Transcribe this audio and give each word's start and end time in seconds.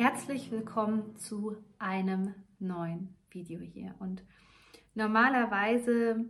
Herzlich 0.00 0.50
willkommen 0.50 1.14
zu 1.18 1.58
einem 1.78 2.34
neuen 2.58 3.14
Video 3.28 3.60
hier. 3.60 3.94
Und 3.98 4.24
normalerweise 4.94 6.24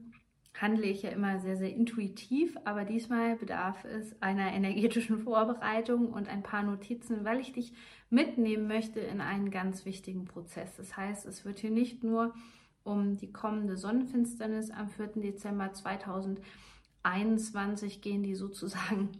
handle 0.60 0.86
ich 0.86 1.02
ja 1.02 1.10
immer 1.10 1.38
sehr, 1.38 1.56
sehr 1.56 1.72
intuitiv, 1.72 2.56
aber 2.64 2.84
diesmal 2.84 3.36
bedarf 3.36 3.84
es 3.84 4.20
einer 4.20 4.52
energetischen 4.52 5.20
Vorbereitung 5.20 6.12
und 6.12 6.28
ein 6.28 6.42
paar 6.42 6.64
Notizen, 6.64 7.24
weil 7.24 7.38
ich 7.38 7.52
dich 7.52 7.72
mitnehmen 8.08 8.66
möchte 8.66 8.98
in 8.98 9.20
einen 9.20 9.52
ganz 9.52 9.84
wichtigen 9.84 10.24
Prozess. 10.24 10.74
Das 10.76 10.96
heißt, 10.96 11.24
es 11.26 11.44
wird 11.44 11.60
hier 11.60 11.70
nicht 11.70 12.02
nur 12.02 12.34
um 12.82 13.18
die 13.18 13.32
kommende 13.32 13.76
Sonnenfinsternis 13.76 14.72
am 14.72 14.88
4. 14.88 15.22
Dezember 15.22 15.72
2021 15.72 18.00
gehen, 18.00 18.24
die 18.24 18.34
sozusagen 18.34 19.10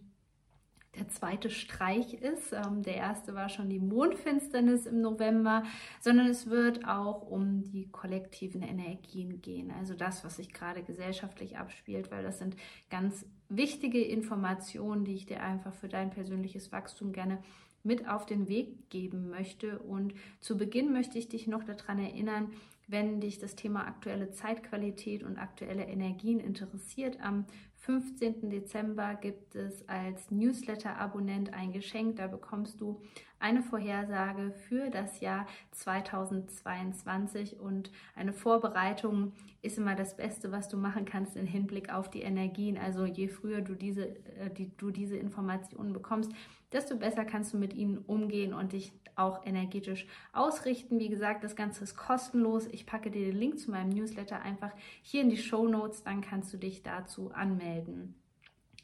der 0.97 1.09
zweite 1.09 1.51
Streich 1.51 2.15
ist. 2.15 2.53
Ähm, 2.53 2.83
der 2.83 2.97
erste 2.97 3.35
war 3.35 3.49
schon 3.49 3.69
die 3.69 3.79
Mondfinsternis 3.79 4.87
im 4.87 5.01
November, 5.01 5.63
sondern 6.01 6.27
es 6.27 6.51
wird 6.51 6.87
auch 6.87 7.23
um 7.23 7.63
die 7.63 7.89
kollektiven 7.91 8.63
Energien 8.63 9.41
gehen. 9.41 9.71
Also 9.71 9.95
das, 9.95 10.25
was 10.25 10.37
sich 10.37 10.53
gerade 10.53 10.83
gesellschaftlich 10.83 11.59
abspielt, 11.59 12.11
weil 12.11 12.23
das 12.23 12.39
sind 12.39 12.57
ganz 12.91 13.25
wichtige 13.49 14.03
Informationen, 14.03 15.05
die 15.05 15.15
ich 15.15 15.27
dir 15.27 15.43
einfach 15.43 15.75
für 15.75 15.89
dein 15.89 16.11
persönliches 16.11 16.73
Wachstum 16.73 17.13
gerne 17.13 17.43
mit 17.83 18.09
auf 18.09 18.27
den 18.27 18.49
Weg 18.49 18.91
geben 18.91 19.31
möchte. 19.31 19.79
Und 19.79 20.15
zu 20.41 20.57
Beginn 20.57 20.93
möchte 20.93 21.19
ich 21.19 21.29
dich 21.29 21.47
noch 21.47 21.65
daran 21.65 21.99
erinnern, 21.99 22.53
wenn 22.91 23.21
dich 23.21 23.39
das 23.39 23.55
Thema 23.55 23.87
aktuelle 23.87 24.31
Zeitqualität 24.31 25.23
und 25.23 25.39
aktuelle 25.39 25.85
Energien 25.85 26.41
interessiert, 26.41 27.21
am 27.21 27.47
15. 27.77 28.51
Dezember 28.51 29.15
gibt 29.15 29.55
es 29.55 29.89
als 29.89 30.31
Newsletter-Abonnent 30.31 31.55
ein 31.55 31.73
Geschenk. 31.73 32.17
Da 32.17 32.27
bekommst 32.27 32.81
du 32.81 33.01
eine 33.39 33.63
Vorhersage 33.63 34.53
für 34.53 34.91
das 34.91 35.21
Jahr 35.21 35.47
2022 35.71 37.59
und 37.59 37.91
eine 38.15 38.35
Vorbereitung 38.35 39.33
ist 39.63 39.79
immer 39.79 39.95
das 39.95 40.17
Beste, 40.17 40.53
was 40.53 40.69
du 40.69 40.77
machen 40.77 41.07
kannst 41.07 41.37
im 41.37 41.47
Hinblick 41.47 41.91
auf 41.93 42.11
die 42.11 42.21
Energien. 42.21 42.77
Also 42.77 43.07
je 43.07 43.29
früher 43.29 43.63
du 43.63 43.75
diese, 43.75 44.09
äh, 44.37 44.51
die, 44.57 44.77
du 44.77 44.91
diese 44.91 45.17
Informationen 45.17 45.95
bekommst, 45.95 46.33
desto 46.73 46.97
besser 46.97 47.25
kannst 47.25 47.55
du 47.55 47.57
mit 47.57 47.73
ihnen 47.73 47.99
umgehen 47.99 48.53
und 48.53 48.73
dich 48.73 48.93
auch 49.21 49.45
energetisch 49.45 50.07
ausrichten. 50.33 50.99
Wie 50.99 51.09
gesagt, 51.09 51.45
das 51.45 51.57
Ganze 51.57 51.85
ist 51.85 51.97
kostenlos. 51.97 52.67
Ich 52.67 52.87
packe 52.87 53.11
dir 53.11 53.27
den 53.27 53.37
Link 53.37 53.59
zu 53.59 53.71
meinem 53.71 53.91
Newsletter 53.91 54.41
einfach 54.43 54.73
hier 55.03 55.23
in 55.23 55.31
die 55.31 55.37
Show 55.37 55.69
Notes, 55.69 56.03
dann 56.03 56.21
kannst 56.21 56.53
du 56.53 56.57
dich 56.57 56.83
dazu 56.83 57.31
anmelden. 57.33 58.15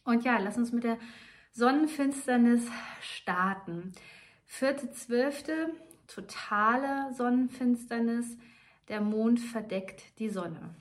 Und 0.04 0.24
ja, 0.24 0.38
lass 0.38 0.56
uns 0.56 0.72
mit 0.72 0.84
der 0.84 0.98
Sonnenfinsternis 1.52 2.68
starten. 3.00 3.92
4.12. 4.50 5.70
totale 6.06 7.12
Sonnenfinsternis. 7.14 8.36
Der 8.88 9.00
Mond 9.00 9.40
verdeckt 9.40 10.18
die 10.20 10.28
Sonne. 10.28 10.74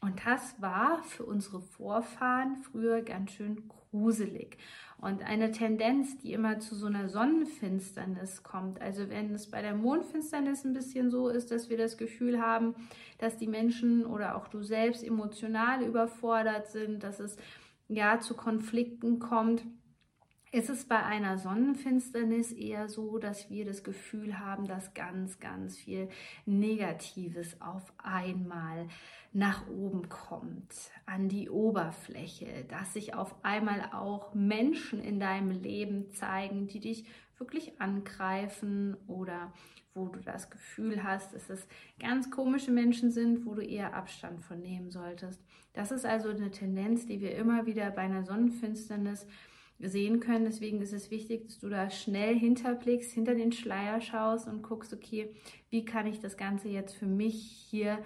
Und 0.00 0.20
das 0.24 0.60
war 0.60 1.02
für 1.02 1.24
unsere 1.24 1.60
Vorfahren 1.60 2.56
früher 2.56 3.02
ganz 3.02 3.32
schön 3.32 3.68
gruselig. 3.92 4.56
Und 4.98 5.22
eine 5.24 5.50
Tendenz, 5.50 6.18
die 6.18 6.32
immer 6.32 6.60
zu 6.60 6.74
so 6.74 6.86
einer 6.86 7.08
Sonnenfinsternis 7.08 8.42
kommt, 8.42 8.80
also 8.80 9.08
wenn 9.08 9.34
es 9.34 9.50
bei 9.50 9.60
der 9.60 9.74
Mondfinsternis 9.74 10.64
ein 10.64 10.74
bisschen 10.74 11.10
so 11.10 11.28
ist, 11.28 11.50
dass 11.50 11.70
wir 11.70 11.76
das 11.76 11.96
Gefühl 11.96 12.40
haben, 12.40 12.74
dass 13.18 13.36
die 13.36 13.48
Menschen 13.48 14.06
oder 14.06 14.36
auch 14.36 14.48
du 14.48 14.62
selbst 14.62 15.04
emotional 15.04 15.82
überfordert 15.82 16.68
sind, 16.68 17.02
dass 17.02 17.20
es 17.20 17.36
ja 17.88 18.20
zu 18.20 18.34
Konflikten 18.34 19.18
kommt, 19.18 19.64
ist 20.52 20.68
es 20.68 20.84
bei 20.84 21.02
einer 21.02 21.38
Sonnenfinsternis 21.38 22.52
eher 22.52 22.88
so, 22.88 23.18
dass 23.18 23.48
wir 23.48 23.64
das 23.64 23.82
Gefühl 23.82 24.38
haben, 24.38 24.66
dass 24.66 24.92
ganz, 24.92 25.40
ganz 25.40 25.78
viel 25.78 26.10
Negatives 26.44 27.58
auf 27.62 27.90
einmal 27.96 28.86
nach 29.32 29.66
oben 29.68 30.10
kommt, 30.10 30.74
an 31.06 31.30
die 31.30 31.48
Oberfläche, 31.48 32.66
dass 32.68 32.92
sich 32.92 33.14
auf 33.14 33.34
einmal 33.42 33.90
auch 33.94 34.34
Menschen 34.34 35.00
in 35.00 35.18
deinem 35.18 35.50
Leben 35.50 36.12
zeigen, 36.12 36.66
die 36.66 36.80
dich 36.80 37.06
wirklich 37.38 37.80
angreifen 37.80 38.98
oder 39.06 39.54
wo 39.94 40.08
du 40.08 40.20
das 40.20 40.50
Gefühl 40.50 41.02
hast, 41.02 41.34
dass 41.34 41.48
es 41.48 41.66
ganz 41.98 42.30
komische 42.30 42.70
Menschen 42.70 43.10
sind, 43.10 43.46
wo 43.46 43.54
du 43.54 43.62
eher 43.62 43.94
Abstand 43.94 44.42
von 44.42 44.60
nehmen 44.60 44.90
solltest. 44.90 45.40
Das 45.72 45.90
ist 45.92 46.04
also 46.04 46.28
eine 46.28 46.50
Tendenz, 46.50 47.06
die 47.06 47.22
wir 47.22 47.34
immer 47.36 47.64
wieder 47.64 47.90
bei 47.90 48.02
einer 48.02 48.24
Sonnenfinsternis 48.24 49.26
sehen 49.78 50.20
können. 50.20 50.44
Deswegen 50.44 50.80
ist 50.80 50.92
es 50.92 51.10
wichtig, 51.10 51.46
dass 51.46 51.58
du 51.58 51.68
da 51.68 51.90
schnell 51.90 52.38
hinterblickst, 52.38 53.12
hinter 53.12 53.34
den 53.34 53.52
Schleier 53.52 54.00
schaust 54.00 54.48
und 54.48 54.62
guckst, 54.62 54.92
okay, 54.92 55.34
wie 55.70 55.84
kann 55.84 56.06
ich 56.06 56.20
das 56.20 56.36
Ganze 56.36 56.68
jetzt 56.68 56.94
für 56.94 57.06
mich 57.06 57.66
hier 57.70 57.98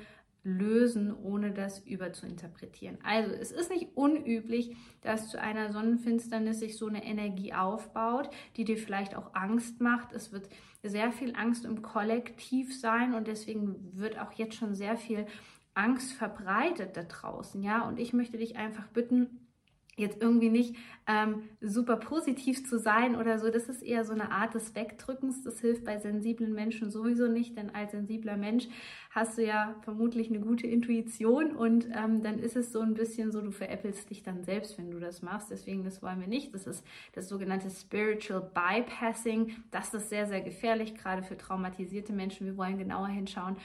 lösen, 0.46 1.12
ohne 1.12 1.50
das 1.50 1.80
überzuinterpretieren. 1.80 2.98
Also 3.02 3.34
es 3.34 3.50
ist 3.50 3.68
nicht 3.68 3.88
unüblich, 3.96 4.76
dass 5.00 5.28
zu 5.28 5.40
einer 5.40 5.72
Sonnenfinsternis 5.72 6.60
sich 6.60 6.78
so 6.78 6.86
eine 6.86 7.04
Energie 7.04 7.52
aufbaut, 7.52 8.30
die 8.56 8.64
dir 8.64 8.78
vielleicht 8.78 9.16
auch 9.16 9.34
Angst 9.34 9.80
macht. 9.80 10.12
Es 10.12 10.32
wird 10.32 10.48
sehr 10.84 11.10
viel 11.10 11.34
Angst 11.34 11.64
im 11.64 11.82
Kollektiv 11.82 12.78
sein 12.78 13.12
und 13.14 13.26
deswegen 13.26 13.98
wird 13.98 14.20
auch 14.20 14.32
jetzt 14.34 14.54
schon 14.54 14.76
sehr 14.76 14.96
viel 14.96 15.26
Angst 15.74 16.12
verbreitet 16.12 16.96
da 16.96 17.02
draußen, 17.02 17.60
ja. 17.62 17.86
Und 17.86 17.98
ich 17.98 18.12
möchte 18.12 18.38
dich 18.38 18.56
einfach 18.56 18.86
bitten, 18.88 19.45
jetzt 19.96 20.20
irgendwie 20.20 20.50
nicht 20.50 20.76
ähm, 21.06 21.48
super 21.60 21.96
positiv 21.96 22.68
zu 22.68 22.78
sein 22.78 23.16
oder 23.16 23.38
so. 23.38 23.50
Das 23.50 23.68
ist 23.68 23.82
eher 23.82 24.04
so 24.04 24.12
eine 24.12 24.30
Art 24.30 24.54
des 24.54 24.74
Wegdrückens. 24.74 25.42
Das 25.42 25.60
hilft 25.60 25.84
bei 25.84 25.98
sensiblen 25.98 26.52
Menschen 26.52 26.90
sowieso 26.90 27.28
nicht, 27.28 27.56
denn 27.56 27.74
als 27.74 27.92
sensibler 27.92 28.36
Mensch 28.36 28.68
hast 29.10 29.38
du 29.38 29.44
ja 29.44 29.74
vermutlich 29.82 30.28
eine 30.28 30.40
gute 30.40 30.66
Intuition 30.66 31.56
und 31.56 31.88
ähm, 31.94 32.22
dann 32.22 32.38
ist 32.38 32.56
es 32.56 32.72
so 32.72 32.80
ein 32.80 32.94
bisschen 32.94 33.32
so, 33.32 33.40
du 33.40 33.50
veräppelst 33.50 34.10
dich 34.10 34.22
dann 34.22 34.44
selbst, 34.44 34.76
wenn 34.76 34.90
du 34.90 35.00
das 35.00 35.22
machst. 35.22 35.50
Deswegen, 35.50 35.84
das 35.84 36.02
wollen 36.02 36.20
wir 36.20 36.28
nicht. 36.28 36.54
Das 36.54 36.66
ist 36.66 36.84
das 37.14 37.28
sogenannte 37.28 37.70
Spiritual 37.70 38.50
Bypassing. 38.52 39.54
Das 39.70 39.94
ist 39.94 40.10
sehr, 40.10 40.26
sehr 40.26 40.42
gefährlich, 40.42 40.94
gerade 40.94 41.22
für 41.22 41.38
traumatisierte 41.38 42.12
Menschen. 42.12 42.46
Wir 42.46 42.56
wollen 42.58 42.76
genauer 42.76 43.08
hinschauen 43.08 43.56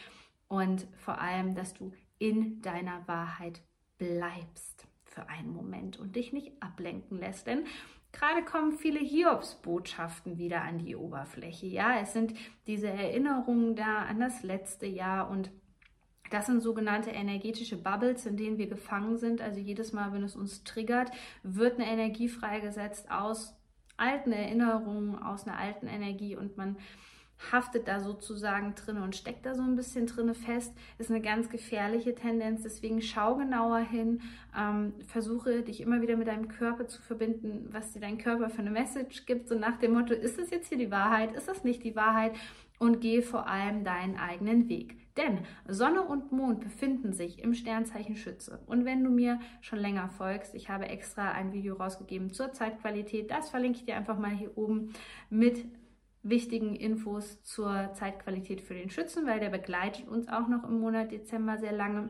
und 0.47 0.87
vor 0.95 1.19
allem, 1.19 1.55
dass 1.55 1.73
du 1.73 1.91
in 2.19 2.61
deiner 2.61 3.05
Wahrheit 3.07 3.61
bleibst 3.97 4.90
für 5.11 5.27
einen 5.29 5.53
Moment 5.53 5.99
und 5.99 6.15
dich 6.15 6.33
nicht 6.33 6.51
ablenken 6.61 7.19
lässt. 7.19 7.47
Denn 7.47 7.65
gerade 8.11 8.43
kommen 8.43 8.71
viele 8.71 8.99
Hiobsbotschaften 8.99 10.37
wieder 10.37 10.61
an 10.61 10.79
die 10.79 10.95
Oberfläche. 10.95 11.67
Ja, 11.67 11.99
es 11.99 12.13
sind 12.13 12.33
diese 12.67 12.89
Erinnerungen 12.89 13.75
da 13.75 14.03
an 14.03 14.19
das 14.19 14.43
letzte 14.43 14.85
Jahr 14.85 15.29
und 15.29 15.51
das 16.29 16.45
sind 16.45 16.61
sogenannte 16.61 17.09
energetische 17.09 17.75
Bubbles, 17.75 18.25
in 18.25 18.37
denen 18.37 18.57
wir 18.57 18.67
gefangen 18.67 19.17
sind. 19.17 19.41
Also 19.41 19.59
jedes 19.59 19.91
Mal, 19.91 20.13
wenn 20.13 20.23
es 20.23 20.37
uns 20.37 20.63
triggert, 20.63 21.11
wird 21.43 21.77
eine 21.77 21.91
Energie 21.91 22.29
freigesetzt 22.29 23.11
aus 23.11 23.53
alten 23.97 24.31
Erinnerungen, 24.31 25.21
aus 25.21 25.45
einer 25.45 25.57
alten 25.57 25.87
Energie 25.87 26.37
und 26.37 26.55
man 26.55 26.77
haftet 27.51 27.87
da 27.87 27.99
sozusagen 27.99 28.75
drin 28.75 28.97
und 28.97 29.15
steckt 29.15 29.45
da 29.45 29.55
so 29.55 29.63
ein 29.63 29.75
bisschen 29.75 30.05
drin 30.05 30.33
fest, 30.33 30.73
ist 30.97 31.09
eine 31.09 31.21
ganz 31.21 31.49
gefährliche 31.49 32.13
Tendenz. 32.13 32.63
Deswegen 32.63 33.01
schau 33.01 33.35
genauer 33.35 33.79
hin, 33.79 34.21
ähm, 34.57 34.93
versuche 35.07 35.63
dich 35.63 35.81
immer 35.81 36.01
wieder 36.01 36.17
mit 36.17 36.27
deinem 36.27 36.47
Körper 36.47 36.87
zu 36.87 37.01
verbinden, 37.01 37.69
was 37.71 37.93
dir 37.93 38.01
dein 38.01 38.17
Körper 38.17 38.49
für 38.49 38.59
eine 38.59 38.71
Message 38.71 39.25
gibt, 39.25 39.47
so 39.47 39.55
nach 39.55 39.77
dem 39.77 39.93
Motto, 39.93 40.13
ist 40.13 40.37
das 40.37 40.51
jetzt 40.51 40.69
hier 40.69 40.77
die 40.77 40.91
Wahrheit, 40.91 41.33
ist 41.33 41.47
das 41.47 41.63
nicht 41.63 41.83
die 41.83 41.95
Wahrheit? 41.95 42.33
Und 42.79 42.99
gehe 42.99 43.21
vor 43.21 43.47
allem 43.47 43.83
deinen 43.83 44.17
eigenen 44.17 44.67
Weg. 44.67 44.97
Denn 45.15 45.41
Sonne 45.67 46.01
und 46.01 46.31
Mond 46.31 46.61
befinden 46.61 47.13
sich 47.13 47.43
im 47.43 47.53
Sternzeichen 47.53 48.15
Schütze. 48.15 48.59
Und 48.65 48.85
wenn 48.85 49.03
du 49.03 49.11
mir 49.11 49.39
schon 49.61 49.77
länger 49.77 50.09
folgst, 50.09 50.55
ich 50.55 50.69
habe 50.69 50.87
extra 50.87 51.31
ein 51.31 51.53
Video 51.53 51.75
rausgegeben 51.75 52.31
zur 52.31 52.53
Zeitqualität, 52.53 53.29
das 53.29 53.51
verlinke 53.51 53.77
ich 53.79 53.85
dir 53.85 53.97
einfach 53.97 54.17
mal 54.17 54.31
hier 54.31 54.57
oben 54.57 54.93
mit 55.29 55.65
wichtigen 56.23 56.75
Infos 56.75 57.41
zur 57.43 57.93
Zeitqualität 57.93 58.61
für 58.61 58.73
den 58.73 58.89
Schützen, 58.89 59.25
weil 59.25 59.39
der 59.39 59.49
begleitet 59.49 60.07
uns 60.07 60.27
auch 60.27 60.47
noch 60.47 60.63
im 60.63 60.79
Monat 60.79 61.11
Dezember 61.11 61.57
sehr 61.57 61.71
lange. 61.71 62.09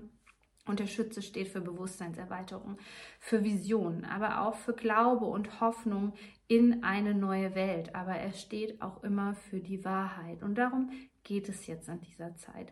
Und 0.68 0.80
der 0.80 0.88
Schütze 0.88 1.24
steht 1.24 1.48
für 1.48 1.62
Bewusstseinserweiterung, 1.62 2.78
für 3.19 3.44
Visionen, 3.44 4.06
aber 4.06 4.42
auch 4.42 4.56
für 4.56 4.74
Glaube 4.74 5.25
und 5.25 5.60
Hoffnung 5.60 6.13
in 6.48 6.84
eine 6.84 7.16
neue 7.16 7.56
Welt. 7.56 7.96
Aber 7.96 8.13
er 8.13 8.31
steht 8.34 8.81
auch 8.81 9.04
immer 9.04 9.34
für 9.34 9.60
die 9.60 9.84
Wahrheit. 9.84 10.44
Und 10.44 10.56
darum 10.56 10.92
geht 11.24 11.50
es 11.50 11.66
jetzt 11.66 11.90
an 11.90 12.02
dieser 12.02 12.36
Zeit. 12.36 12.72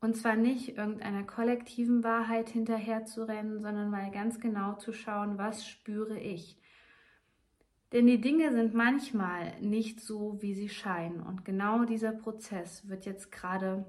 Und 0.00 0.16
zwar 0.16 0.36
nicht 0.36 0.76
irgendeiner 0.76 1.24
kollektiven 1.24 2.04
Wahrheit 2.04 2.50
hinterher 2.50 3.04
zu 3.04 3.26
rennen, 3.26 3.62
sondern 3.62 3.90
mal 3.90 4.10
ganz 4.10 4.38
genau 4.38 4.74
zu 4.74 4.92
schauen, 4.92 5.38
was 5.38 5.66
spüre 5.66 6.18
ich. 6.20 6.56
Denn 7.92 8.06
die 8.06 8.20
Dinge 8.20 8.52
sind 8.52 8.74
manchmal 8.74 9.58
nicht 9.60 10.00
so, 10.00 10.36
wie 10.40 10.54
sie 10.54 10.68
scheinen. 10.68 11.22
Und 11.22 11.44
genau 11.44 11.84
dieser 11.84 12.12
Prozess 12.12 12.88
wird 12.88 13.06
jetzt 13.06 13.32
gerade 13.32 13.86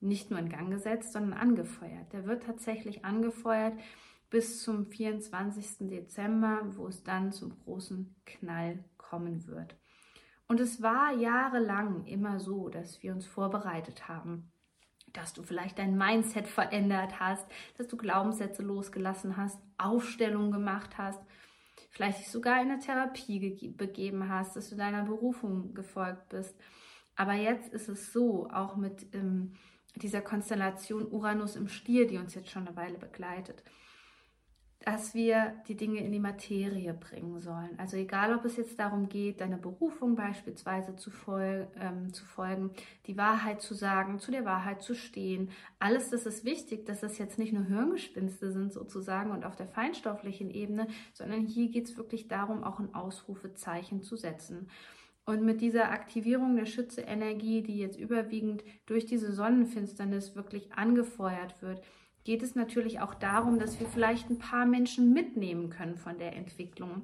nicht 0.00 0.30
nur 0.30 0.40
in 0.40 0.48
Gang 0.48 0.70
gesetzt, 0.70 1.12
sondern 1.12 1.34
angefeuert. 1.34 2.12
Der 2.12 2.26
wird 2.26 2.42
tatsächlich 2.42 3.04
angefeuert 3.04 3.74
bis 4.30 4.62
zum 4.62 4.86
24. 4.86 5.88
Dezember, 5.88 6.60
wo 6.74 6.88
es 6.88 7.04
dann 7.04 7.32
zum 7.32 7.58
großen 7.60 8.14
Knall 8.24 8.84
kommen 8.96 9.46
wird. 9.46 9.76
Und 10.48 10.60
es 10.60 10.82
war 10.82 11.12
jahrelang 11.12 12.04
immer 12.04 12.38
so, 12.40 12.68
dass 12.68 13.02
wir 13.02 13.12
uns 13.12 13.26
vorbereitet 13.26 14.08
haben, 14.08 14.50
dass 15.12 15.32
du 15.32 15.42
vielleicht 15.42 15.78
dein 15.78 15.96
Mindset 15.96 16.46
verändert 16.46 17.18
hast, 17.20 17.46
dass 17.78 17.88
du 17.88 17.96
Glaubenssätze 17.96 18.62
losgelassen 18.62 19.36
hast, 19.36 19.60
Aufstellungen 19.78 20.52
gemacht 20.52 20.98
hast, 20.98 21.20
vielleicht 21.90 22.20
dich 22.20 22.30
sogar 22.30 22.60
in 22.62 22.70
eine 22.70 22.78
Therapie 22.78 23.70
begeben 23.76 24.28
hast, 24.28 24.56
dass 24.56 24.70
du 24.70 24.76
deiner 24.76 25.04
Berufung 25.04 25.74
gefolgt 25.74 26.28
bist. 26.30 26.54
Aber 27.16 27.32
jetzt 27.32 27.72
ist 27.72 27.88
es 27.88 28.12
so, 28.12 28.48
auch 28.50 28.76
mit 28.76 29.14
ähm, 29.14 29.54
dieser 29.96 30.20
Konstellation 30.20 31.06
Uranus 31.10 31.56
im 31.56 31.68
Stier, 31.68 32.06
die 32.06 32.18
uns 32.18 32.34
jetzt 32.34 32.50
schon 32.50 32.66
eine 32.66 32.76
Weile 32.76 32.98
begleitet, 32.98 33.62
dass 34.86 35.14
wir 35.14 35.52
die 35.66 35.74
Dinge 35.74 35.98
in 35.98 36.12
die 36.12 36.20
Materie 36.20 36.94
bringen 36.94 37.40
sollen. 37.40 37.76
Also 37.76 37.96
egal, 37.96 38.32
ob 38.36 38.44
es 38.44 38.56
jetzt 38.56 38.78
darum 38.78 39.08
geht, 39.08 39.40
deiner 39.40 39.56
Berufung 39.56 40.14
beispielsweise 40.14 40.94
zu, 40.94 41.10
fol 41.10 41.66
ähm, 41.80 42.12
zu 42.12 42.24
folgen, 42.24 42.70
die 43.08 43.16
Wahrheit 43.16 43.60
zu 43.60 43.74
sagen, 43.74 44.20
zu 44.20 44.30
der 44.30 44.44
Wahrheit 44.44 44.82
zu 44.82 44.94
stehen. 44.94 45.50
Alles 45.80 46.10
das 46.10 46.24
ist 46.24 46.44
wichtig, 46.44 46.86
dass 46.86 47.00
das 47.00 47.18
jetzt 47.18 47.36
nicht 47.36 47.52
nur 47.52 47.64
Hirngespinste 47.64 48.52
sind 48.52 48.72
sozusagen 48.72 49.32
und 49.32 49.44
auf 49.44 49.56
der 49.56 49.66
feinstofflichen 49.66 50.52
Ebene, 50.52 50.86
sondern 51.12 51.40
hier 51.40 51.68
geht 51.68 51.86
es 51.86 51.96
wirklich 51.96 52.28
darum, 52.28 52.62
auch 52.62 52.78
ein 52.78 52.94
Ausrufezeichen 52.94 54.04
zu 54.04 54.14
setzen. 54.14 54.68
Und 55.24 55.42
mit 55.42 55.62
dieser 55.62 55.90
Aktivierung 55.90 56.54
der 56.54 56.66
Schütze-Energie, 56.66 57.64
die 57.64 57.78
jetzt 57.78 57.98
überwiegend 57.98 58.62
durch 58.86 59.04
diese 59.04 59.32
Sonnenfinsternis 59.32 60.36
wirklich 60.36 60.72
angefeuert 60.74 61.60
wird, 61.60 61.82
geht 62.26 62.42
es 62.42 62.56
natürlich 62.56 62.98
auch 62.98 63.14
darum, 63.14 63.60
dass 63.60 63.78
wir 63.78 63.86
vielleicht 63.86 64.28
ein 64.28 64.38
paar 64.38 64.66
Menschen 64.66 65.12
mitnehmen 65.12 65.70
können 65.70 65.96
von 65.96 66.18
der 66.18 66.34
Entwicklung. 66.34 67.02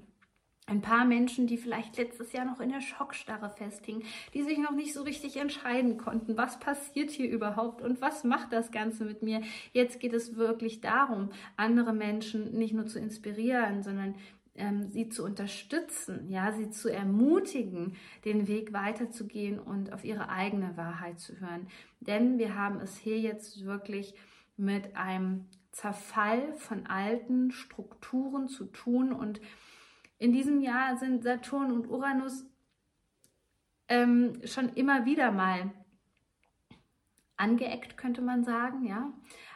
Ein 0.66 0.80
paar 0.80 1.04
Menschen, 1.04 1.46
die 1.46 1.58
vielleicht 1.58 1.96
letztes 1.96 2.32
Jahr 2.32 2.44
noch 2.44 2.60
in 2.60 2.70
der 2.70 2.80
Schockstarre 2.80 3.50
festhingen, 3.50 4.02
die 4.34 4.42
sich 4.42 4.58
noch 4.58 4.72
nicht 4.72 4.92
so 4.92 5.02
richtig 5.02 5.36
entscheiden 5.36 5.96
konnten, 5.96 6.36
was 6.36 6.58
passiert 6.58 7.10
hier 7.10 7.30
überhaupt 7.30 7.82
und 7.82 8.00
was 8.00 8.24
macht 8.24 8.52
das 8.52 8.72
Ganze 8.72 9.04
mit 9.04 9.22
mir. 9.22 9.42
Jetzt 9.72 10.00
geht 10.00 10.12
es 10.12 10.36
wirklich 10.36 10.80
darum, 10.80 11.30
andere 11.56 11.92
Menschen 11.92 12.58
nicht 12.58 12.75
nur 12.75 12.86
zu 12.86 12.98
inspirieren, 12.98 13.82
sondern 13.84 14.16
ähm, 14.56 14.88
sie 14.88 15.08
zu 15.08 15.25
unterstützen, 15.25 16.28
ja, 16.30 16.50
sie 16.52 16.70
zu 16.70 16.92
ermutigen, 16.92 17.94
den 18.25 18.48
Weg 18.48 18.72
weiterzugehen 18.72 19.60
und 19.60 19.92
auf 19.92 20.04
ihre 20.04 20.30
eigene 20.30 20.76
Wahrheit 20.76 21.20
zu 21.20 21.38
hören. 21.38 21.68
Denn 22.00 22.38
wir 22.38 22.56
haben 22.56 22.80
es 22.80 22.96
hier 22.96 23.20
jetzt 23.20 23.64
wirklich 23.64 24.14
mit 24.62 24.97
einem 24.97 25.49
Zerfall 25.73 26.55
von 26.55 26.87
alten 26.87 27.50
Strukturen 27.50 28.49
zu 28.49 28.67
tun. 28.67 29.12
Und 29.12 29.41
in 30.19 30.32
diesem 30.32 30.61
Jahr 30.61 30.97
sind 30.97 31.25
Saturn 31.25 31.73
und 31.73 31.88
Uranus 31.88 32.47
ähm, 33.88 34.41
schon 34.44 34.69
immer 34.70 35.05
wieder 35.05 35.32
mal 35.32 35.73
angeeckt, 37.37 37.97
könnte 37.97 38.23
man 38.23 38.44
sagen, 38.44 38.87
ja. 38.87 39.12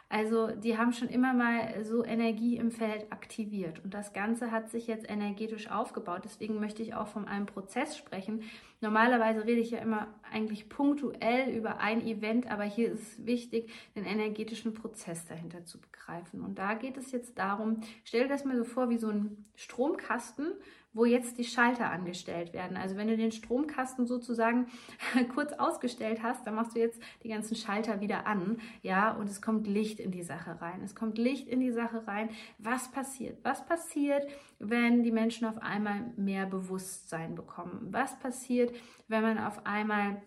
Also 0.09 0.47
die 0.47 0.77
haben 0.77 0.93
schon 0.93 1.09
immer 1.09 1.33
mal 1.33 1.83
so 1.83 2.05
Energie 2.05 2.55
im 2.55 2.71
Feld 2.71 3.11
aktiviert 3.11 3.83
und 3.83 3.93
das 3.93 4.13
Ganze 4.13 4.51
hat 4.51 4.69
sich 4.69 4.87
jetzt 4.87 5.09
energetisch 5.09 5.69
aufgebaut. 5.69 6.21
Deswegen 6.23 6.61
möchte 6.61 6.81
ich 6.81 6.93
auch 6.93 7.07
von 7.07 7.27
einem 7.27 7.45
Prozess 7.45 7.97
sprechen. 7.97 8.43
Normalerweise 8.79 9.45
rede 9.45 9.59
ich 9.59 9.71
ja 9.71 9.79
immer 9.79 10.07
eigentlich 10.31 10.69
punktuell 10.69 11.49
über 11.53 11.79
ein 11.79 12.07
Event, 12.07 12.49
aber 12.49 12.63
hier 12.63 12.89
ist 12.89 13.01
es 13.01 13.25
wichtig, 13.25 13.69
den 13.95 14.05
energetischen 14.05 14.73
Prozess 14.73 15.25
dahinter 15.25 15.65
zu 15.65 15.77
begreifen. 15.81 16.41
Und 16.41 16.57
da 16.57 16.75
geht 16.75 16.95
es 16.95 17.11
jetzt 17.11 17.37
darum, 17.37 17.81
stell 18.05 18.23
dir 18.23 18.29
das 18.29 18.45
mal 18.45 18.55
so 18.55 18.63
vor 18.63 18.89
wie 18.89 18.97
so 18.97 19.09
ein 19.09 19.45
Stromkasten 19.55 20.53
wo 20.97 21.05
jetzt 21.05 21.37
die 21.37 21.43
Schalter 21.43 21.91
angestellt 21.91 22.53
werden. 22.53 22.75
Also 22.75 22.97
wenn 22.97 23.07
du 23.07 23.15
den 23.15 23.31
Stromkasten 23.31 24.07
sozusagen 24.07 24.67
kurz 25.35 25.53
ausgestellt 25.53 26.23
hast, 26.23 26.45
dann 26.47 26.55
machst 26.55 26.75
du 26.75 26.79
jetzt 26.79 26.99
die 27.23 27.29
ganzen 27.29 27.55
Schalter 27.55 28.01
wieder 28.01 28.25
an, 28.25 28.59
ja, 28.81 29.11
und 29.11 29.29
es 29.29 29.41
kommt 29.41 29.67
Licht 29.67 29.99
in 29.99 30.09
die 30.09 30.23
Sache 30.23 30.59
rein. 30.59 30.81
Es 30.83 30.95
kommt 30.95 31.19
Licht 31.19 31.47
in 31.47 31.59
die 31.59 31.71
Sache 31.71 32.07
rein. 32.07 32.29
Was 32.57 32.89
passiert? 32.89 33.37
Was 33.43 33.63
passiert, 33.65 34.27
wenn 34.57 35.03
die 35.03 35.11
Menschen 35.11 35.47
auf 35.47 35.59
einmal 35.61 36.01
mehr 36.17 36.47
Bewusstsein 36.47 37.35
bekommen? 37.35 37.89
Was 37.91 38.17
passiert, 38.17 38.75
wenn 39.07 39.21
man 39.21 39.37
auf 39.37 39.67
einmal 39.67 40.23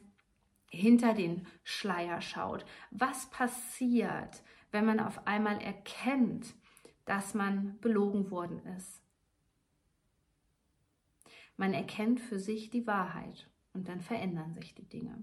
hinter 0.70 1.14
den 1.14 1.48
Schleier 1.64 2.20
schaut? 2.20 2.64
Was 2.92 3.28
passiert, 3.30 4.42
wenn 4.70 4.86
man 4.86 5.00
auf 5.00 5.26
einmal 5.26 5.60
erkennt, 5.60 6.54
dass 7.06 7.34
man 7.34 7.76
belogen 7.80 8.30
worden 8.30 8.60
ist? 8.76 8.99
Man 11.60 11.74
erkennt 11.74 12.20
für 12.20 12.38
sich 12.38 12.70
die 12.70 12.86
Wahrheit 12.86 13.46
und 13.74 13.86
dann 13.86 14.00
verändern 14.00 14.54
sich 14.54 14.74
die 14.74 14.88
Dinge. 14.88 15.22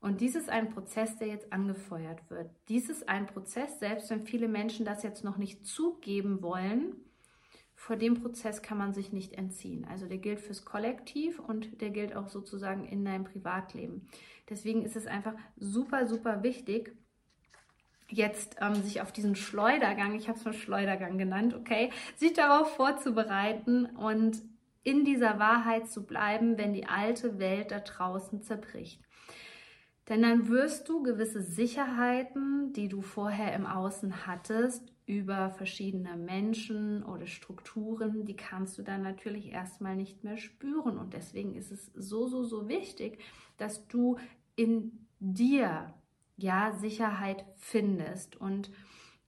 Und 0.00 0.22
dies 0.22 0.34
ist 0.34 0.48
ein 0.48 0.70
Prozess, 0.70 1.18
der 1.18 1.28
jetzt 1.28 1.52
angefeuert 1.52 2.30
wird. 2.30 2.48
Dies 2.70 2.88
ist 2.88 3.06
ein 3.06 3.26
Prozess, 3.26 3.78
selbst 3.78 4.08
wenn 4.08 4.22
viele 4.22 4.48
Menschen 4.48 4.86
das 4.86 5.02
jetzt 5.02 5.24
noch 5.24 5.36
nicht 5.36 5.66
zugeben 5.66 6.40
wollen, 6.40 6.96
vor 7.74 7.96
dem 7.96 8.14
Prozess 8.14 8.62
kann 8.62 8.78
man 8.78 8.94
sich 8.94 9.12
nicht 9.12 9.34
entziehen. 9.34 9.84
Also 9.84 10.06
der 10.06 10.16
gilt 10.16 10.40
fürs 10.40 10.64
Kollektiv 10.64 11.38
und 11.38 11.82
der 11.82 11.90
gilt 11.90 12.16
auch 12.16 12.28
sozusagen 12.28 12.86
in 12.86 13.04
deinem 13.04 13.24
Privatleben. 13.24 14.08
Deswegen 14.48 14.86
ist 14.86 14.96
es 14.96 15.06
einfach 15.06 15.34
super, 15.58 16.06
super 16.06 16.42
wichtig, 16.42 16.96
jetzt 18.08 18.56
ähm, 18.62 18.76
sich 18.76 19.02
auf 19.02 19.12
diesen 19.12 19.36
Schleudergang, 19.36 20.14
ich 20.14 20.30
habe 20.30 20.38
es 20.38 20.46
mal 20.46 20.54
Schleudergang 20.54 21.18
genannt, 21.18 21.52
okay, 21.52 21.90
sich 22.16 22.32
darauf 22.32 22.74
vorzubereiten 22.74 23.84
und 23.84 24.40
in 24.88 25.04
dieser 25.04 25.38
Wahrheit 25.38 25.86
zu 25.86 26.06
bleiben, 26.06 26.56
wenn 26.56 26.72
die 26.72 26.86
alte 26.86 27.38
Welt 27.38 27.72
da 27.72 27.80
draußen 27.80 28.42
zerbricht. 28.42 29.02
Denn 30.08 30.22
dann 30.22 30.48
wirst 30.48 30.88
du 30.88 31.02
gewisse 31.02 31.42
Sicherheiten, 31.42 32.72
die 32.72 32.88
du 32.88 33.02
vorher 33.02 33.52
im 33.52 33.66
Außen 33.66 34.26
hattest, 34.26 34.90
über 35.04 35.50
verschiedene 35.50 36.16
Menschen 36.16 37.04
oder 37.04 37.26
Strukturen, 37.26 38.24
die 38.24 38.36
kannst 38.36 38.78
du 38.78 38.82
dann 38.82 39.02
natürlich 39.02 39.52
erstmal 39.52 39.94
nicht 39.94 40.24
mehr 40.24 40.38
spüren. 40.38 40.96
Und 40.96 41.12
deswegen 41.12 41.54
ist 41.54 41.70
es 41.70 41.90
so, 41.94 42.26
so, 42.26 42.42
so 42.42 42.66
wichtig, 42.66 43.18
dass 43.58 43.86
du 43.88 44.16
in 44.56 45.06
dir 45.20 45.92
ja 46.38 46.72
Sicherheit 46.72 47.44
findest. 47.56 48.36
Und 48.36 48.70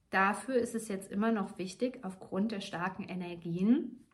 dafür 0.09 0.55
ist 0.55 0.75
es 0.75 0.88
jetzt 0.88 1.12
immer 1.12 1.33
noch 1.33 1.59
wichtig, 1.59 1.99
aufgrund 2.02 2.52
der 2.52 2.62
starken 2.62 3.05
Energien, 3.05 4.07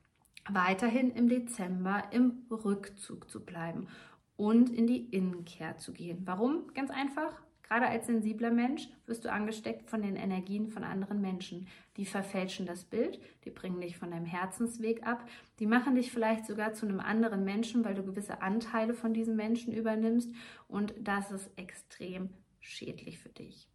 weiterhin 0.48 1.10
im 1.10 1.28
Dezember 1.28 2.04
im 2.10 2.46
Rückzug 2.50 3.30
zu 3.30 3.44
bleiben 3.44 3.88
und 4.36 4.70
in 4.70 4.86
die 4.86 5.06
Innenkehr 5.06 5.78
zu 5.78 5.92
gehen. 5.92 6.22
Warum? 6.24 6.72
Ganz 6.74 6.90
einfach. 6.90 7.42
Gerade 7.62 7.88
als 7.88 8.06
sensibler 8.06 8.52
Mensch 8.52 8.88
wirst 9.06 9.24
du 9.24 9.32
angesteckt 9.32 9.90
von 9.90 10.00
den 10.00 10.14
Energien 10.14 10.68
von 10.68 10.84
anderen 10.84 11.20
Menschen. 11.20 11.66
Die 11.96 12.06
verfälschen 12.06 12.64
das 12.64 12.84
Bild, 12.84 13.20
die 13.44 13.50
bringen 13.50 13.80
dich 13.80 13.98
von 13.98 14.12
deinem 14.12 14.24
Herzensweg 14.24 15.04
ab, 15.04 15.28
die 15.58 15.66
machen 15.66 15.96
dich 15.96 16.12
vielleicht 16.12 16.46
sogar 16.46 16.74
zu 16.74 16.86
einem 16.86 17.00
anderen 17.00 17.44
Menschen, 17.44 17.84
weil 17.84 17.96
du 17.96 18.04
gewisse 18.04 18.40
Anteile 18.40 18.94
von 18.94 19.12
diesen 19.12 19.34
Menschen 19.34 19.72
übernimmst 19.72 20.30
und 20.68 20.94
das 21.00 21.32
ist 21.32 21.50
extrem 21.56 22.30
schädlich 22.60 23.18
für 23.18 23.30
dich. 23.30 23.68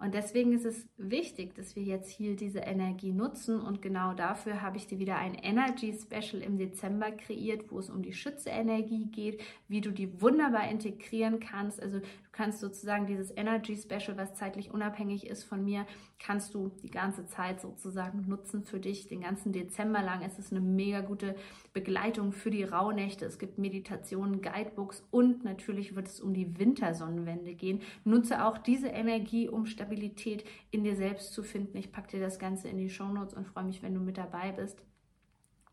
Und 0.00 0.14
deswegen 0.14 0.52
ist 0.52 0.64
es 0.64 0.88
wichtig, 0.96 1.54
dass 1.54 1.76
wir 1.76 1.82
jetzt 1.82 2.10
hier 2.10 2.34
diese 2.34 2.60
Energie 2.60 3.12
nutzen. 3.12 3.60
Und 3.60 3.82
genau 3.82 4.14
dafür 4.14 4.62
habe 4.62 4.78
ich 4.78 4.86
dir 4.86 4.98
wieder 4.98 5.16
ein 5.16 5.34
Energy 5.34 5.92
Special 5.92 6.42
im 6.42 6.56
Dezember 6.56 7.10
kreiert, 7.10 7.70
wo 7.70 7.78
es 7.78 7.90
um 7.90 8.02
die 8.02 8.14
Schütze-Energie 8.14 9.06
geht, 9.06 9.42
wie 9.68 9.82
du 9.82 9.90
die 9.90 10.22
wunderbar 10.22 10.70
integrieren 10.70 11.38
kannst. 11.38 11.82
Also 11.82 11.98
du 11.98 12.06
kannst 12.32 12.60
sozusagen 12.60 13.06
dieses 13.06 13.30
Energy 13.36 13.76
Special, 13.76 14.16
was 14.16 14.34
zeitlich 14.34 14.70
unabhängig 14.72 15.26
ist 15.26 15.44
von 15.44 15.62
mir, 15.62 15.86
kannst 16.18 16.54
du 16.54 16.68
die 16.82 16.90
ganze 16.90 17.26
Zeit 17.26 17.60
sozusagen 17.60 18.26
nutzen 18.26 18.64
für 18.64 18.80
dich. 18.80 19.06
Den 19.06 19.20
ganzen 19.20 19.52
Dezember 19.52 20.02
lang 20.02 20.22
Es 20.22 20.38
ist 20.38 20.50
eine 20.50 20.62
mega 20.62 21.02
gute 21.02 21.34
Begleitung 21.72 22.32
für 22.32 22.50
die 22.50 22.64
Rauhnächte. 22.64 23.24
Es 23.24 23.38
gibt 23.38 23.58
Meditationen, 23.58 24.42
Guidebooks 24.42 25.04
und 25.10 25.44
natürlich 25.44 25.94
wird 25.94 26.08
es 26.08 26.20
um 26.20 26.34
die 26.34 26.58
Wintersonnenwende 26.58 27.54
gehen. 27.54 27.82
Nutze 28.04 28.44
auch 28.44 28.58
diese 28.58 28.88
Energie, 28.88 29.48
um 29.48 29.66
Stabilität 29.66 30.44
in 30.70 30.82
dir 30.82 30.96
selbst 30.96 31.32
zu 31.32 31.42
finden. 31.42 31.76
Ich 31.76 31.92
packe 31.92 32.16
dir 32.16 32.20
das 32.20 32.38
Ganze 32.38 32.68
in 32.68 32.78
die 32.78 32.90
Shownotes 32.90 33.34
und 33.34 33.46
freue 33.46 33.64
mich, 33.64 33.82
wenn 33.82 33.94
du 33.94 34.00
mit 34.00 34.18
dabei 34.18 34.50
bist. 34.52 34.82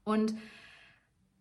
Und 0.04 0.36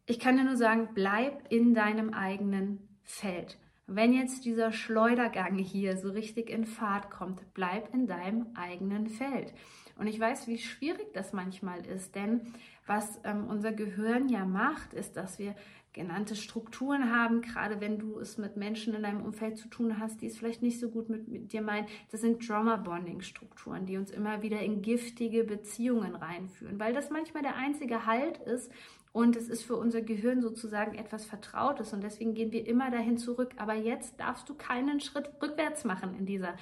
ich 0.07 0.19
kann 0.19 0.37
dir 0.37 0.45
nur 0.45 0.57
sagen, 0.57 0.89
bleib 0.95 1.53
in 1.53 1.75
deinem 1.75 2.15
eigenen 2.15 2.89
Feld. 3.03 3.59
Wenn 3.89 4.13
jetzt 4.13 4.45
dieser 4.45 4.73
Schleudergang 4.73 5.59
hier 5.59 5.97
so 5.97 6.11
richtig 6.11 6.51
in 6.51 6.65
Fahrt 6.65 7.11
kommt, 7.11 7.43
bleib 7.55 7.95
in 7.95 8.09
deinem 8.09 8.49
eigenen 8.55 9.07
Feld. 9.07 9.55
Und 9.97 10.09
ich 10.09 10.19
weiß, 10.19 10.49
wie 10.49 10.59
schwierig 10.59 11.13
das 11.15 11.33
manchmal 11.33 11.87
ist, 11.87 12.17
denn 12.17 12.53
was 12.87 13.21
ähm, 13.25 13.47
unser 13.49 13.73
Gehirn 13.73 14.29
ja 14.29 14.45
macht, 14.45 14.93
ist, 14.93 15.17
dass 15.17 15.39
wir 15.39 15.55
genannte 15.93 16.37
Strukturen 16.37 17.11
haben, 17.11 17.41
gerade 17.41 17.81
wenn 17.81 17.99
du 17.99 18.19
es 18.19 18.37
mit 18.37 18.57
Menschen 18.57 18.93
in 18.93 19.03
deinem 19.03 19.23
Umfeld 19.23 19.57
zu 19.57 19.69
tun 19.69 19.99
hast, 19.99 20.21
die 20.21 20.27
es 20.27 20.37
vielleicht 20.37 20.63
nicht 20.63 20.79
so 20.79 20.91
gut 20.91 21.09
mit, 21.09 21.27
mit 21.27 21.53
dir 21.53 21.63
meinen. 21.63 21.87
Das 22.11 22.21
sind 22.21 22.47
Trauma-Bonding-Strukturen, 22.47 23.87
die 23.87 23.97
uns 23.97 24.11
immer 24.11 24.43
wieder 24.43 24.61
in 24.61 24.83
giftige 24.83 25.45
Beziehungen 25.45 26.15
reinführen, 26.15 26.79
weil 26.79 26.93
das 26.93 27.09
manchmal 27.09 27.43
der 27.43 27.57
einzige 27.57 28.05
Halt 28.05 28.37
ist, 28.39 28.71
Und 29.17 29.35
es 29.35 29.49
ist 29.49 29.63
für 29.63 29.77
unser 29.77 30.03
Gehirn 30.03 30.43
sozusagen 30.43 30.95
etwas 30.95 31.25
Vertrautes 31.25 31.95
und 31.95 32.03
deswegen 32.03 32.35
gehen 32.35 32.53
wir 32.53 32.67
immer 32.67 32.91
dahin 32.91 33.17
zurück. 33.17 33.55
Aber 33.57 33.73
jetzt 33.73 34.21
darfst 34.21 34.47
du 34.47 34.55
keinen 34.55 35.01
Schritt 35.01 35.31
rückwärts 35.41 35.85
machen 35.85 36.15
in 36.19 36.27
dieser 36.27 36.55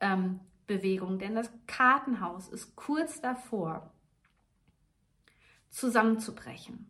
ähm, 0.00 0.40
Bewegung, 0.66 1.18
denn 1.18 1.34
das 1.34 1.52
Kartenhaus 1.66 2.48
ist 2.48 2.74
kurz 2.74 3.20
davor, 3.20 3.92
zusammenzubrechen. 5.68 6.89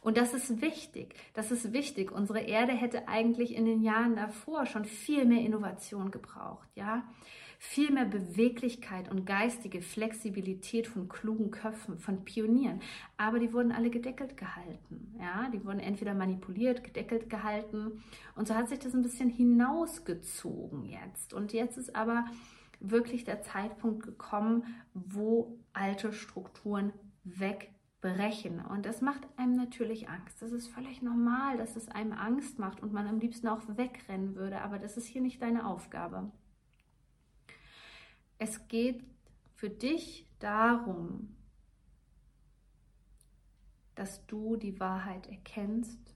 Und 0.00 0.16
das 0.16 0.34
ist 0.34 0.60
wichtig. 0.60 1.14
Das 1.34 1.50
ist 1.50 1.72
wichtig. 1.72 2.12
Unsere 2.12 2.40
Erde 2.40 2.72
hätte 2.72 3.08
eigentlich 3.08 3.54
in 3.54 3.64
den 3.64 3.82
Jahren 3.82 4.16
davor 4.16 4.66
schon 4.66 4.84
viel 4.84 5.24
mehr 5.24 5.40
Innovation 5.40 6.10
gebraucht, 6.10 6.68
ja? 6.74 7.04
viel 7.64 7.92
mehr 7.92 8.06
Beweglichkeit 8.06 9.08
und 9.08 9.24
geistige 9.24 9.82
Flexibilität 9.82 10.88
von 10.88 11.08
klugen 11.08 11.52
Köpfen, 11.52 11.96
von 11.96 12.24
Pionieren. 12.24 12.82
Aber 13.16 13.38
die 13.38 13.52
wurden 13.52 13.70
alle 13.70 13.88
gedeckelt 13.88 14.36
gehalten. 14.36 15.14
Ja? 15.20 15.48
Die 15.54 15.64
wurden 15.64 15.78
entweder 15.78 16.12
manipuliert, 16.12 16.82
gedeckelt 16.82 17.30
gehalten. 17.30 18.02
Und 18.34 18.48
so 18.48 18.56
hat 18.56 18.68
sich 18.68 18.80
das 18.80 18.94
ein 18.94 19.02
bisschen 19.02 19.30
hinausgezogen 19.30 20.86
jetzt. 20.86 21.34
Und 21.34 21.52
jetzt 21.52 21.78
ist 21.78 21.94
aber 21.94 22.24
wirklich 22.80 23.22
der 23.22 23.42
Zeitpunkt 23.42 24.02
gekommen, 24.02 24.64
wo 24.92 25.56
alte 25.72 26.12
Strukturen 26.12 26.92
wegbrechen. 28.02 28.60
Und 28.64 28.86
das 28.86 29.00
macht 29.00 29.22
einem 29.36 29.56
natürlich 29.56 30.08
Angst. 30.08 30.42
Das 30.42 30.52
ist 30.52 30.68
völlig 30.68 31.02
normal, 31.02 31.56
dass 31.56 31.76
es 31.76 31.88
einem 31.88 32.12
Angst 32.12 32.58
macht 32.58 32.82
und 32.82 32.92
man 32.92 33.06
am 33.06 33.18
liebsten 33.18 33.48
auch 33.48 33.62
wegrennen 33.68 34.34
würde. 34.34 34.60
Aber 34.60 34.78
das 34.78 34.96
ist 34.96 35.06
hier 35.06 35.22
nicht 35.22 35.40
deine 35.40 35.66
Aufgabe. 35.66 36.30
Es 38.38 38.66
geht 38.68 39.04
für 39.54 39.70
dich 39.70 40.26
darum, 40.40 41.36
dass 43.94 44.26
du 44.26 44.56
die 44.56 44.80
Wahrheit 44.80 45.28
erkennst 45.28 46.11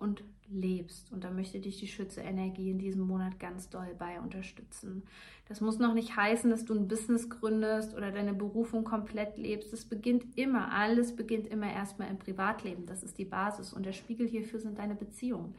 und 0.00 0.24
lebst. 0.48 1.12
Und 1.12 1.22
da 1.22 1.30
möchte 1.30 1.60
dich 1.60 1.78
die 1.78 1.86
Schütze-Energie 1.86 2.70
in 2.70 2.78
diesem 2.78 3.06
Monat 3.06 3.38
ganz 3.38 3.68
doll 3.68 3.94
bei 3.98 4.20
unterstützen. 4.20 5.04
Das 5.48 5.60
muss 5.60 5.78
noch 5.78 5.94
nicht 5.94 6.16
heißen, 6.16 6.50
dass 6.50 6.64
du 6.64 6.74
ein 6.74 6.88
Business 6.88 7.28
gründest 7.28 7.96
oder 7.96 8.10
deine 8.10 8.34
Berufung 8.34 8.84
komplett 8.84 9.36
lebst. 9.36 9.72
Es 9.72 9.84
beginnt 9.84 10.36
immer, 10.36 10.72
alles 10.72 11.14
beginnt 11.14 11.46
immer 11.46 11.72
erstmal 11.72 12.08
im 12.08 12.18
Privatleben. 12.18 12.86
Das 12.86 13.02
ist 13.02 13.18
die 13.18 13.24
Basis. 13.24 13.72
Und 13.72 13.86
der 13.86 13.92
Spiegel 13.92 14.28
hierfür 14.28 14.58
sind 14.58 14.78
deine 14.78 14.94
Beziehungen. 14.94 15.54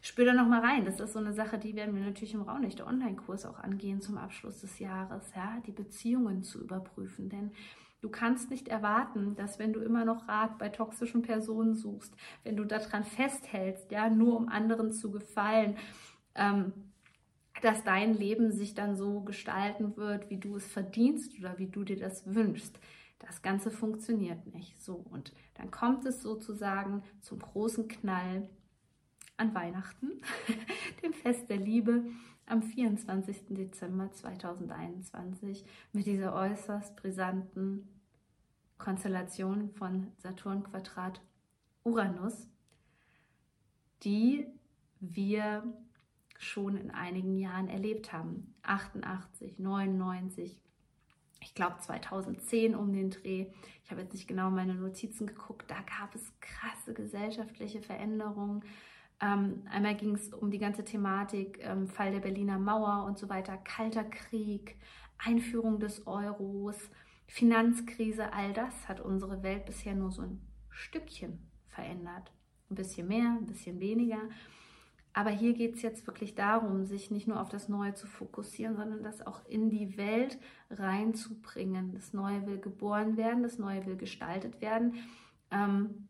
Spür 0.00 0.26
da 0.26 0.34
nochmal 0.34 0.60
rein. 0.60 0.84
Das 0.84 1.00
ist 1.00 1.12
so 1.12 1.18
eine 1.18 1.32
Sache, 1.32 1.58
die 1.58 1.74
werden 1.74 1.94
wir 1.96 2.02
natürlich 2.02 2.34
im 2.34 2.42
Raunichter 2.42 2.86
Online-Kurs 2.86 3.46
auch 3.46 3.58
angehen 3.58 4.00
zum 4.00 4.18
Abschluss 4.18 4.60
des 4.60 4.78
Jahres. 4.78 5.32
Ja, 5.34 5.60
die 5.66 5.72
Beziehungen 5.72 6.42
zu 6.42 6.60
überprüfen. 6.60 7.28
Denn 7.28 7.50
Du 8.00 8.10
kannst 8.10 8.50
nicht 8.50 8.68
erwarten, 8.68 9.34
dass 9.34 9.58
wenn 9.58 9.72
du 9.72 9.80
immer 9.80 10.04
noch 10.04 10.28
Rat 10.28 10.58
bei 10.58 10.68
toxischen 10.68 11.22
Personen 11.22 11.74
suchst, 11.74 12.14
wenn 12.44 12.56
du 12.56 12.64
daran 12.64 13.04
festhältst, 13.04 13.90
ja, 13.90 14.08
nur 14.08 14.36
um 14.36 14.48
anderen 14.48 14.92
zu 14.92 15.10
gefallen, 15.10 15.76
ähm, 16.36 16.72
dass 17.62 17.82
dein 17.82 18.14
Leben 18.14 18.52
sich 18.52 18.74
dann 18.74 18.96
so 18.96 19.20
gestalten 19.22 19.96
wird, 19.96 20.30
wie 20.30 20.38
du 20.38 20.56
es 20.56 20.66
verdienst 20.66 21.38
oder 21.40 21.58
wie 21.58 21.66
du 21.66 21.82
dir 21.82 21.96
das 21.96 22.32
wünschst. 22.32 22.78
Das 23.18 23.42
Ganze 23.42 23.72
funktioniert 23.72 24.46
nicht 24.54 24.80
so. 24.80 24.94
Und 24.94 25.32
dann 25.54 25.72
kommt 25.72 26.06
es 26.06 26.22
sozusagen 26.22 27.02
zum 27.20 27.40
großen 27.40 27.88
Knall 27.88 28.48
an 29.36 29.54
Weihnachten, 29.54 30.20
dem 31.02 31.12
Fest 31.12 31.50
der 31.50 31.56
Liebe 31.56 32.04
am 32.50 32.62
24. 32.62 33.46
Dezember 33.50 34.10
2021 34.10 35.64
mit 35.92 36.06
dieser 36.06 36.34
äußerst 36.34 36.96
brisanten 36.96 37.88
Konstellation 38.78 39.70
von 39.70 40.12
Saturn 40.18 40.62
Quadrat 40.62 41.20
Uranus, 41.84 42.48
die 44.04 44.46
wir 45.00 45.64
schon 46.38 46.76
in 46.76 46.90
einigen 46.90 47.36
Jahren 47.36 47.68
erlebt 47.68 48.12
haben. 48.12 48.54
88, 48.62 49.58
99, 49.58 50.60
ich 51.40 51.54
glaube 51.54 51.78
2010 51.80 52.74
um 52.74 52.92
den 52.92 53.10
Dreh. 53.10 53.46
Ich 53.84 53.90
habe 53.90 54.02
jetzt 54.02 54.12
nicht 54.12 54.28
genau 54.28 54.50
meine 54.50 54.74
Notizen 54.74 55.26
geguckt. 55.26 55.70
Da 55.70 55.80
gab 55.82 56.14
es 56.14 56.32
krasse 56.40 56.94
gesellschaftliche 56.94 57.80
Veränderungen. 57.80 58.64
Ähm, 59.20 59.62
einmal 59.70 59.96
ging 59.96 60.14
es 60.14 60.32
um 60.32 60.50
die 60.50 60.58
ganze 60.58 60.84
Thematik, 60.84 61.58
ähm, 61.62 61.88
Fall 61.88 62.12
der 62.12 62.20
Berliner 62.20 62.58
Mauer 62.58 63.04
und 63.04 63.18
so 63.18 63.28
weiter, 63.28 63.56
Kalter 63.56 64.04
Krieg, 64.04 64.76
Einführung 65.18 65.80
des 65.80 66.06
Euros, 66.06 66.76
Finanzkrise, 67.26 68.32
all 68.32 68.52
das 68.52 68.88
hat 68.88 69.00
unsere 69.00 69.42
Welt 69.42 69.66
bisher 69.66 69.94
nur 69.94 70.10
so 70.10 70.22
ein 70.22 70.40
Stückchen 70.70 71.50
verändert. 71.68 72.32
Ein 72.70 72.76
bisschen 72.76 73.08
mehr, 73.08 73.36
ein 73.38 73.46
bisschen 73.46 73.80
weniger. 73.80 74.20
Aber 75.12 75.30
hier 75.30 75.52
geht 75.52 75.74
es 75.74 75.82
jetzt 75.82 76.06
wirklich 76.06 76.34
darum, 76.34 76.84
sich 76.84 77.10
nicht 77.10 77.26
nur 77.26 77.40
auf 77.40 77.48
das 77.48 77.68
Neue 77.68 77.94
zu 77.94 78.06
fokussieren, 78.06 78.76
sondern 78.76 79.02
das 79.02 79.26
auch 79.26 79.44
in 79.46 79.68
die 79.68 79.96
Welt 79.96 80.38
reinzubringen. 80.70 81.92
Das 81.92 82.12
Neue 82.12 82.46
will 82.46 82.58
geboren 82.58 83.16
werden, 83.16 83.42
das 83.42 83.58
Neue 83.58 83.84
will 83.86 83.96
gestaltet 83.96 84.60
werden. 84.60 84.94
Ähm, 85.50 86.07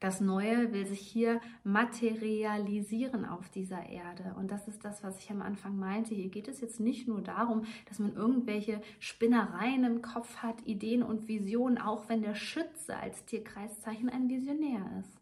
das 0.00 0.20
Neue 0.20 0.72
will 0.72 0.86
sich 0.86 1.00
hier 1.00 1.40
materialisieren 1.64 3.24
auf 3.24 3.48
dieser 3.48 3.88
Erde. 3.88 4.34
Und 4.38 4.50
das 4.50 4.68
ist 4.68 4.84
das, 4.84 5.02
was 5.02 5.18
ich 5.18 5.30
am 5.30 5.40
Anfang 5.40 5.76
meinte. 5.78 6.14
Hier 6.14 6.28
geht 6.28 6.48
es 6.48 6.60
jetzt 6.60 6.80
nicht 6.80 7.08
nur 7.08 7.22
darum, 7.22 7.64
dass 7.86 7.98
man 7.98 8.14
irgendwelche 8.14 8.82
Spinnereien 8.98 9.84
im 9.84 10.02
Kopf 10.02 10.36
hat, 10.36 10.66
Ideen 10.66 11.02
und 11.02 11.28
Visionen, 11.28 11.78
auch 11.78 12.10
wenn 12.10 12.20
der 12.20 12.34
Schütze 12.34 12.96
als 12.96 13.24
Tierkreiszeichen 13.24 14.10
ein 14.10 14.28
Visionär 14.28 14.84
ist. 15.00 15.18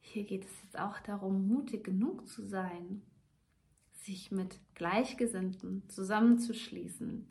Hier 0.00 0.24
geht 0.24 0.44
es 0.44 0.62
jetzt 0.62 0.78
auch 0.78 1.00
darum, 1.00 1.48
mutig 1.48 1.82
genug 1.82 2.28
zu 2.28 2.42
sein, 2.42 3.00
sich 4.02 4.30
mit 4.30 4.60
Gleichgesinnten 4.74 5.88
zusammenzuschließen, 5.88 7.26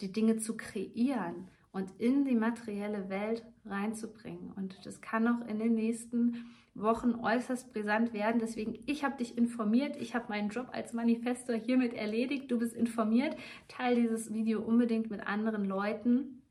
die 0.00 0.12
Dinge 0.12 0.36
zu 0.36 0.56
kreieren 0.56 1.48
und 1.74 1.90
in 1.98 2.24
die 2.24 2.36
materielle 2.36 3.08
Welt 3.08 3.44
reinzubringen. 3.66 4.52
Und 4.56 4.86
das 4.86 5.00
kann 5.00 5.26
auch 5.26 5.46
in 5.48 5.58
den 5.58 5.74
nächsten 5.74 6.46
Wochen 6.74 7.16
äußerst 7.16 7.72
brisant 7.72 8.12
werden. 8.12 8.40
Deswegen, 8.40 8.78
ich 8.86 9.02
habe 9.02 9.16
dich 9.16 9.36
informiert. 9.36 9.96
Ich 9.96 10.14
habe 10.14 10.26
meinen 10.28 10.50
Job 10.50 10.68
als 10.70 10.92
Manifestor 10.92 11.56
hiermit 11.56 11.92
erledigt. 11.92 12.48
Du 12.48 12.60
bist 12.60 12.76
informiert. 12.76 13.36
Teil 13.66 13.96
dieses 13.96 14.32
Video 14.32 14.60
unbedingt 14.60 15.10
mit 15.10 15.26
anderen 15.26 15.64
Leuten, 15.64 16.42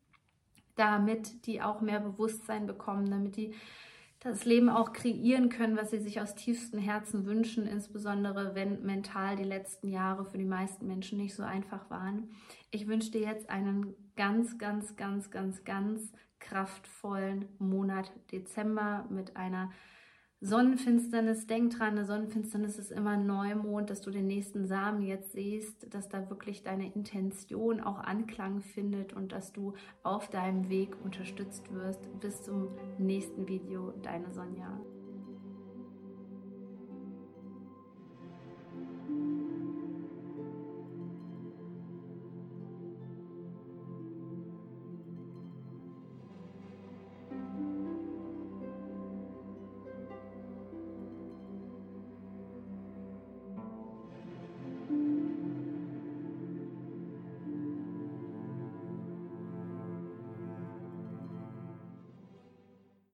damit 0.75 1.45
die 1.47 1.61
auch 1.61 1.79
mehr 1.79 2.01
Bewusstsein 2.01 2.67
bekommen, 2.67 3.09
damit 3.09 3.37
die 3.37 3.53
das 4.23 4.45
Leben 4.45 4.69
auch 4.69 4.93
kreieren 4.93 5.49
können, 5.49 5.77
was 5.77 5.91
sie 5.91 5.99
sich 5.99 6.21
aus 6.21 6.35
tiefstem 6.35 6.79
Herzen 6.79 7.25
wünschen, 7.25 7.67
insbesondere 7.67 8.55
wenn 8.55 8.83
mental 8.83 9.35
die 9.35 9.43
letzten 9.43 9.89
Jahre 9.89 10.25
für 10.25 10.37
die 10.37 10.45
meisten 10.45 10.87
Menschen 10.87 11.17
nicht 11.17 11.35
so 11.35 11.43
einfach 11.43 11.89
waren. 11.89 12.29
Ich 12.71 12.87
wünsche 12.87 13.11
dir 13.11 13.21
jetzt 13.21 13.49
einen 13.49 13.93
ganz, 14.15 14.57
ganz, 14.57 14.95
ganz, 14.95 15.29
ganz, 15.29 15.63
ganz 15.65 16.13
kraftvollen 16.39 17.47
Monat 17.59 18.11
Dezember 18.31 19.05
mit 19.09 19.35
einer 19.35 19.71
Sonnenfinsternis. 20.43 21.47
Denk 21.47 21.77
dran, 21.77 21.93
eine 21.93 22.05
Sonnenfinsternis 22.05 22.77
ist 22.77 22.91
immer 22.91 23.15
Neumond, 23.15 23.89
dass 23.89 24.01
du 24.01 24.11
den 24.11 24.27
nächsten 24.27 24.67
Samen 24.67 25.01
jetzt 25.01 25.31
siehst, 25.31 25.93
dass 25.93 26.09
da 26.09 26.29
wirklich 26.29 26.63
deine 26.63 26.93
Intention 26.93 27.79
auch 27.79 27.99
Anklang 27.99 28.61
findet 28.61 29.13
und 29.13 29.31
dass 29.31 29.53
du 29.53 29.73
auf 30.03 30.29
deinem 30.29 30.69
Weg 30.69 30.97
unterstützt 31.01 31.73
wirst. 31.73 32.01
Bis 32.19 32.43
zum 32.43 32.67
nächsten 32.97 33.47
Video, 33.47 33.93
deine 34.03 34.33
Sonja. 34.33 34.81